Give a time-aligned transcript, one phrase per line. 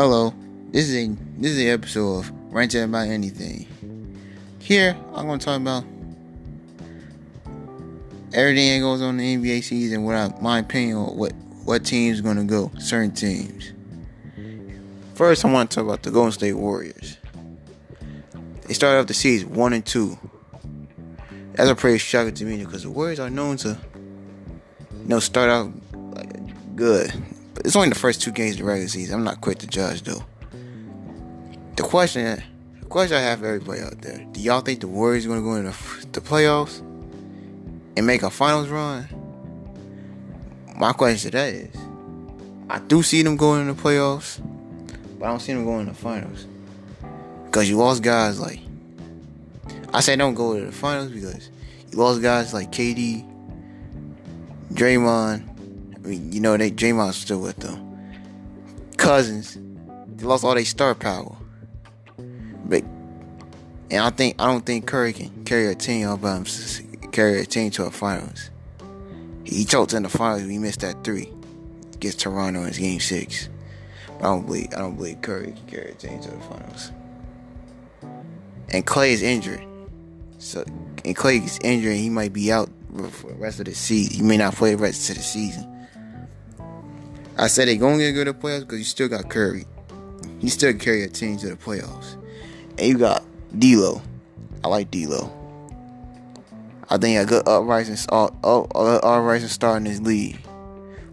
[0.00, 0.32] Hello,
[0.70, 3.66] this is a this is an episode of Ranting About Anything.
[4.60, 5.82] Here, I'm gonna talk about
[8.32, 10.04] everything that goes on in the NBA season.
[10.04, 11.32] What I, my opinion on what
[11.64, 13.72] what teams gonna go, certain teams.
[15.16, 17.16] First, I want to talk about the Golden State Warriors.
[18.68, 20.16] They started off the season one and two.
[21.54, 23.76] That's a pretty shocking to me because the Warriors are known to,
[24.92, 25.72] you know, start out
[26.14, 27.12] like good
[27.64, 29.14] it's only the first two games of the regular season.
[29.14, 30.24] I'm not quick to judge though.
[31.76, 32.42] The question,
[32.80, 35.40] the question I have for everybody out there: Do y'all think the Warriors are going
[35.40, 36.80] to go into the playoffs
[37.96, 39.08] and make a finals run?
[40.76, 41.76] My question to that is:
[42.68, 44.40] I do see them going in the playoffs,
[45.18, 46.46] but I don't see them going in the finals
[47.46, 48.60] because you lost guys like.
[49.92, 51.48] I say don't go to the finals because
[51.90, 53.26] you lost guys like KD,
[54.74, 55.47] Draymond,
[56.14, 57.84] you know, they Draymond's still with them.
[58.96, 59.58] Cousins,
[60.16, 61.36] they lost all their star power.
[62.64, 62.82] But
[63.90, 66.44] and I think I don't think Curry can carry a team up um,
[67.12, 68.50] carry a team to a finals.
[69.44, 70.42] He choked in the finals.
[70.42, 71.32] He missed that three
[71.94, 73.48] against Toronto in game six.
[74.06, 76.92] But I don't believe I don't believe Curry can carry a team to the finals.
[78.70, 79.64] And Clay is injured,
[80.38, 80.64] so
[81.04, 81.96] and Clay's injured.
[81.96, 82.68] He might be out
[83.10, 84.16] for the rest of the season.
[84.16, 85.77] He may not play the rest of the season.
[87.38, 89.64] I said they gonna get good at playoffs because you still got Curry.
[90.40, 92.14] He still carry a team to the playoffs.
[92.76, 93.24] And you got
[93.56, 94.02] D'Lo.
[94.64, 95.32] I like D'Lo.
[96.90, 100.40] I think a good uprising, up, up, uprising star in this league.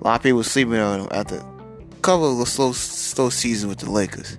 [0.00, 3.78] A lot of people sleeping on him after a couple of slow, slow seasons with
[3.78, 4.38] the Lakers.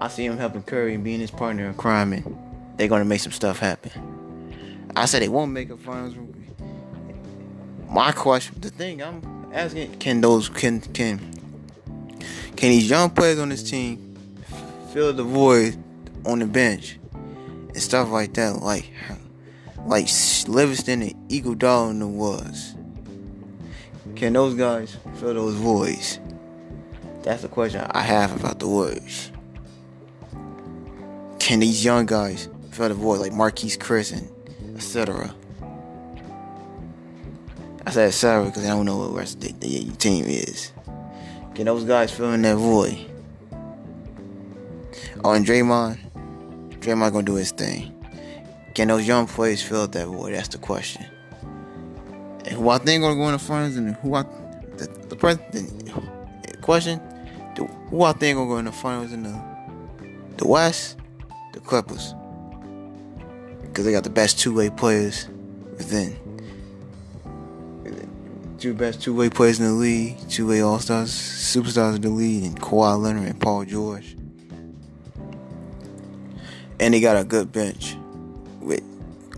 [0.00, 2.38] I see him helping Curry and being his partner in crime, and
[2.76, 3.90] they're gonna make some stuff happen.
[4.94, 6.14] I said they won't make a finals.
[7.88, 11.18] My question, the thing I'm asking can those can can
[12.56, 14.16] can these young players on this team
[14.92, 15.82] fill the void
[16.26, 18.90] on the bench and stuff like that, like
[19.86, 20.08] like
[20.46, 22.74] Livingston and Iguodala was.
[24.16, 26.20] Can those guys fill those voids?
[27.22, 29.30] That's the question I have about the Warriors.
[31.38, 35.34] Can these young guys fill the void like Marquese Chriss and etc.
[37.84, 40.72] I said sorry because I don't know what rest of the, team is.
[41.54, 42.96] Can those guys fill in that void?
[45.24, 45.98] Oh, and Draymond,
[46.78, 47.92] Draymond gonna do his thing.
[48.74, 50.32] Can those young players fill that void?
[50.32, 51.04] That's the question.
[52.44, 54.22] And who I think gonna go in the finals and who I
[54.76, 57.00] the the, the question,
[57.56, 59.42] the, who I think gonna go in the finals in the
[60.36, 60.98] the West,
[61.52, 62.14] the Clippers,
[63.62, 65.28] because they got the best two way players
[65.76, 66.16] within
[68.62, 72.08] two best two way players in the league, two way all stars, superstars in the
[72.08, 74.16] league, and Kawhi Leonard and Paul George.
[76.78, 77.96] And they got a good bench
[78.60, 78.80] with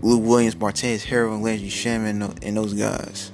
[0.03, 3.31] Lou Williams, Montrezl Harrell, Landry Shamet, and those guys.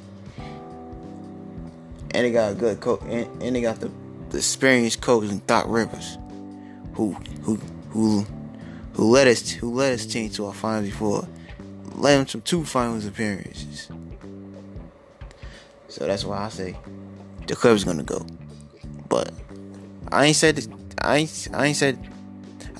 [2.12, 3.92] And they got a good coach, and, and they got the,
[4.30, 6.18] the experienced coach in Doc Rivers,
[6.94, 7.58] who who
[7.90, 8.26] who
[8.94, 11.28] who led us who led his team to a finals before,
[11.96, 13.90] led him to two finals appearances.
[15.92, 16.78] So that's why I say
[17.48, 18.26] the Clippers gonna go.
[19.10, 19.34] But
[20.10, 20.66] I ain't said
[21.02, 22.00] I ain't I ain't said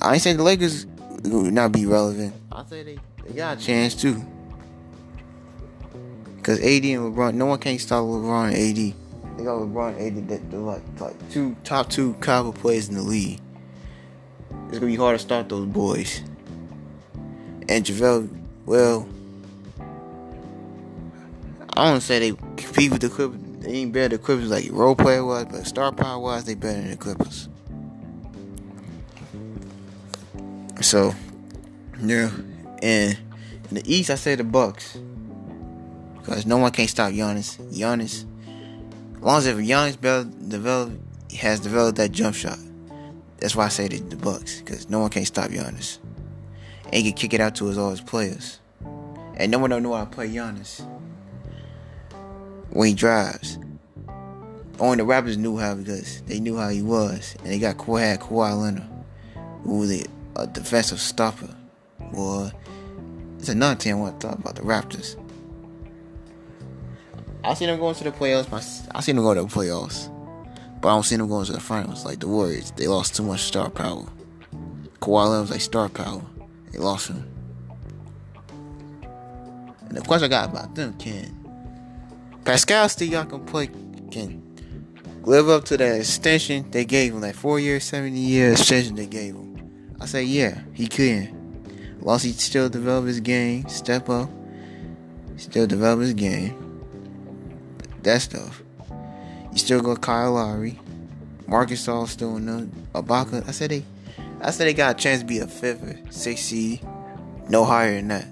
[0.00, 0.86] I ain't said the Lakers
[1.24, 2.34] would not be relevant.
[2.50, 4.14] I say they, they got a chance too.
[6.42, 9.38] Cause AD and LeBron, no one can't stop LeBron and AD.
[9.38, 12.94] They got LeBron and AD that they're like like two top two caliber players in
[12.94, 13.40] the league.
[14.68, 16.22] It's gonna be hard to stop those boys.
[17.68, 18.30] And JaVale,
[18.64, 19.06] well,
[21.74, 23.40] I don't say they compete with the Clippers.
[23.60, 26.54] They ain't better than the Clippers like role player wise, but star power wise, they
[26.54, 27.48] better than the Clippers.
[30.82, 31.14] So,
[32.00, 32.30] yeah,
[32.82, 33.16] and
[33.70, 34.98] in the East, I say the Bucks
[36.18, 37.56] because no one can stop Giannis.
[37.72, 38.26] Giannis,
[39.16, 39.98] as long as if Giannis
[40.48, 40.92] develop,
[41.38, 42.58] has developed that jump shot,
[43.38, 45.98] that's why I say the, the Bucks because no one can stop Giannis.
[46.84, 48.58] And he can kick it out to his all his players,
[49.36, 50.86] and no one don't know how to play Giannis
[52.72, 53.58] when he drives.
[54.80, 58.18] Only the Raptors knew how because they knew how he was, and they got Kawhi,
[58.18, 58.88] Kawhi Leonard,
[59.62, 61.54] who was a, defensive stopper.
[62.12, 62.50] Boy,
[63.38, 65.16] it's another thing I want to talk about the Raptors.
[67.44, 68.88] I see them going to the playoffs.
[68.92, 70.08] I see them go to the playoffs,
[70.80, 72.70] but I don't see them going to the finals like the Warriors.
[72.72, 74.06] They lost too much star power.
[75.00, 76.22] Kawhi Leonard was like star power.
[76.72, 77.28] They lost him.
[79.88, 81.41] And the question I got about them, Ken,
[82.44, 83.70] Pascal still y'all can play
[84.10, 84.42] can
[85.24, 89.06] live up to that extension they gave him, that four year, 70 year extension they
[89.06, 89.52] gave him.
[90.00, 91.38] I say, yeah, he can.
[92.00, 94.28] Once he still develop his game, step up,
[95.36, 96.58] still develop his game.
[98.02, 98.62] That stuff.
[99.52, 100.80] You still got Kyle Lowry,
[101.46, 102.72] Marc Gasol still in them.
[102.94, 103.46] Ibaka.
[103.46, 103.84] I said they,
[104.40, 106.80] I said they got a chance to be a fifth or sixth seed,
[107.48, 108.26] no higher than that.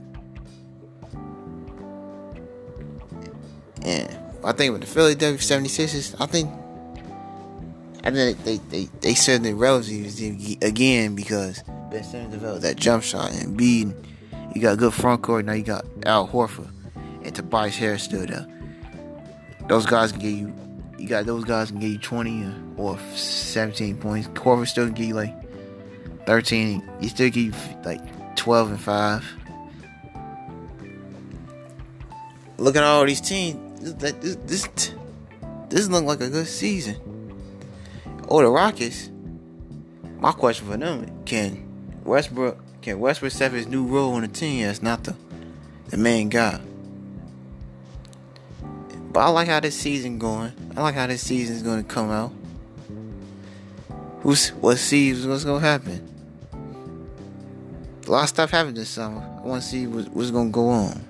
[3.83, 6.51] And I think with the Philadelphia 76ers, I think
[8.03, 13.03] I think they they, they said the relatives again because Ben Simmons developed that jump
[13.03, 13.93] shot and B
[14.55, 16.71] you got good front court, now you got Al Horford
[17.23, 18.47] and Tobias Harris still there.
[19.69, 20.53] Those guys can get you
[20.99, 24.29] you got those guys can get you 20 or 17 points.
[24.29, 25.35] Horford still can get you like
[26.27, 26.83] 13.
[27.01, 27.53] He still get you
[27.85, 29.25] like 12 and 5.
[32.59, 34.93] Look at all these teams, this this
[35.69, 36.97] this, look like a good season.
[38.29, 39.11] Oh, the Rockets.
[40.19, 41.67] My question for them: Can
[42.05, 45.17] Westbrook can Westbrook set his new role on the team as not the
[45.89, 46.61] the main guy?
[49.13, 50.53] But I like how this season going.
[50.77, 52.33] I like how this season is going to come out.
[54.21, 56.07] Who's what sees what's going to happen?
[58.07, 59.21] A lot of stuff happened this summer.
[59.21, 61.05] I want to see what, what's going to go on.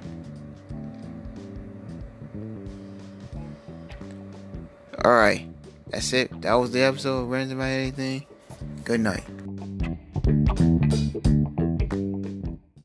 [5.04, 5.46] All right.
[5.88, 6.42] That's it.
[6.42, 8.26] That was the episode Ranting About Anything.
[8.84, 9.24] Good night.